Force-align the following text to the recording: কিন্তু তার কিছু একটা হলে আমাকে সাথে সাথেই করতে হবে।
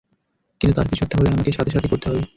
কিন্তু 0.61 0.73
তার 0.75 0.87
কিছু 0.89 1.01
একটা 1.03 1.17
হলে 1.17 1.29
আমাকে 1.29 1.51
সাথে 1.51 1.71
সাথেই 1.71 1.91
করতে 1.93 2.05
হবে। 2.09 2.21